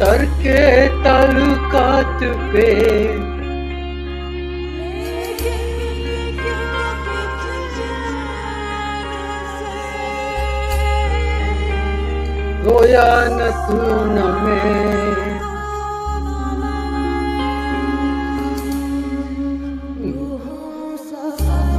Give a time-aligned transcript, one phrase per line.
[0.00, 0.62] तर के
[1.04, 2.20] तालुकात
[2.52, 2.66] पे।
[12.64, 13.80] रोया न तू
[14.12, 14.26] न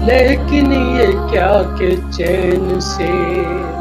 [0.07, 3.76] लेकिन ये क्या के चैन से?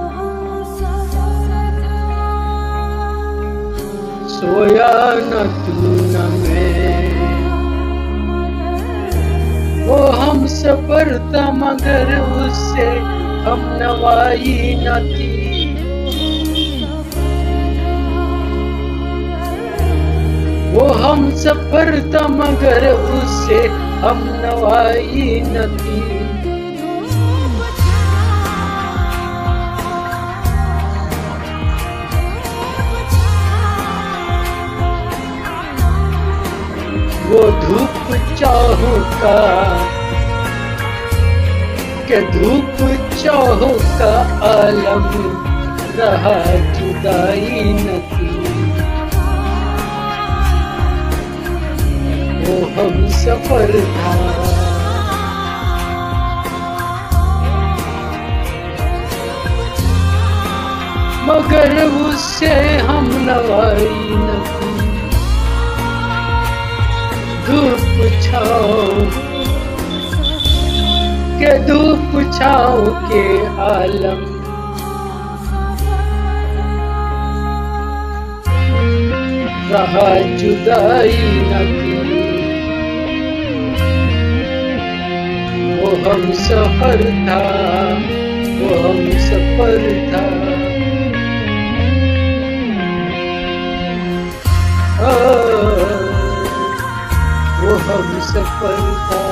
[4.36, 4.88] सोया
[5.28, 7.16] न तू न मैं।
[9.86, 12.86] वो हम सफ़र था मगर उससे
[13.46, 15.32] हम नवाई न थी।
[20.74, 23.66] वो हम सफ़र था मगर उससे
[24.04, 26.25] हम नवाई न थी।
[37.36, 38.90] वो धूप चाहो
[39.22, 39.38] का।
[42.08, 42.78] के धूप
[43.22, 44.12] चाहो का
[44.48, 45.04] आलम
[45.98, 46.34] रहा,
[46.76, 48.30] जुदाई न थी
[52.40, 54.16] वो हम सफ़र था।
[61.28, 62.54] मगर उससे
[62.88, 64.85] हम नवाई न थी
[67.46, 68.86] धूप छाओ।
[71.40, 74.36] के धूप छाओ के आलम।
[79.70, 81.82] रहा जुदाई न
[85.76, 87.40] वो हम सफ़र था,
[88.58, 90.55] वो हम सफ़र था।
[98.36, 98.80] हम सफ़र
[99.10, 99.25] था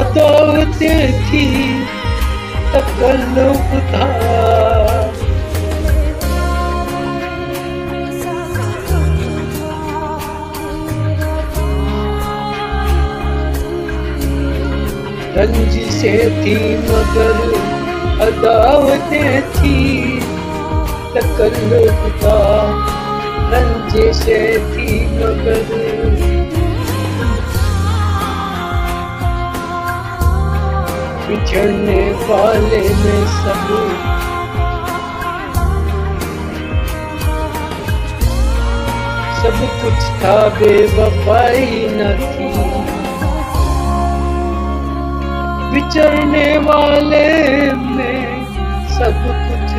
[0.00, 1.46] अदावतें थी
[2.72, 4.06] तकल्लुफ था
[16.42, 16.56] थी
[16.88, 17.38] मगर
[18.26, 19.78] अदावतें थी
[21.14, 22.38] तकल्लुफ था
[24.72, 25.91] थी मगर।
[31.32, 33.68] बिछड़ने वाले में सब।
[39.38, 42.50] सब कुछ था बेवफाई न थी।
[45.72, 47.28] बिछड़ने वाले
[47.72, 48.46] में
[48.88, 49.72] सब कुछ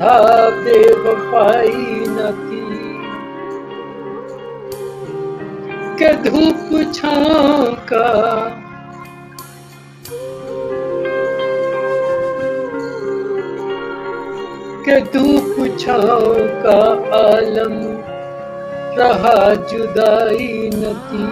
[0.00, 2.66] था बेवफाई न थी।
[5.98, 8.65] के धूप छाँव का
[14.88, 16.34] के धूप छाव
[16.64, 16.80] का
[17.18, 17.72] आलम
[18.98, 19.38] रहा
[19.70, 21.24] जुदाई न थी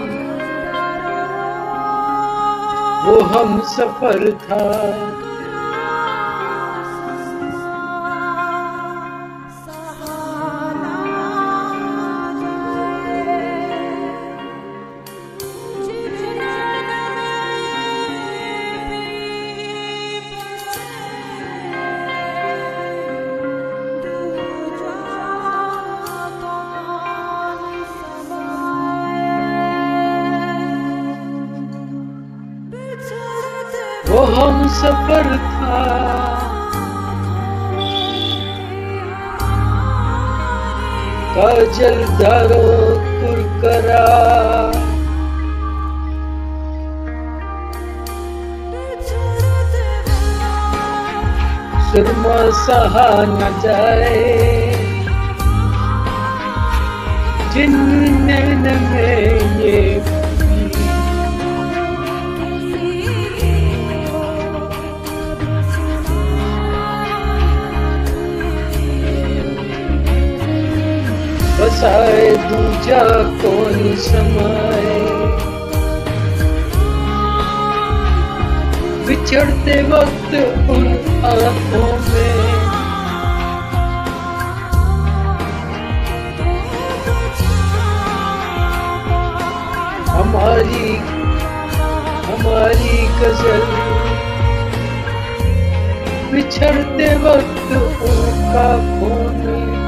[3.05, 4.65] वो हम सफ़र था।
[34.69, 35.81] सफ़र था।
[41.37, 42.65] काजल धारो
[43.21, 44.05] कुरकरा।
[51.91, 54.55] सुरमा सहा न जाए।
[57.55, 57.77] जिन
[58.23, 58.65] में
[59.61, 60.14] ये
[72.85, 75.01] दूजा कौन समाए?
[79.07, 80.35] बिछड़ते वक्त
[80.71, 80.87] उन
[81.25, 82.45] आँखों में।
[90.09, 90.97] हमारी
[92.29, 93.65] हमारी गज़ल।
[96.33, 97.73] बिछड़ते वक्त
[98.03, 99.84] उनका खून।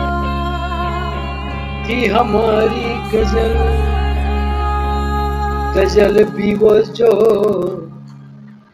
[1.88, 3.52] थी हमारी गज़ल
[5.76, 7.85] गज़ल भी वो जो